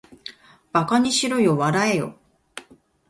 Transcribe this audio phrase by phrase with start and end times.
[0.73, 2.17] 馬鹿ばかにしろよ、笑わらえよ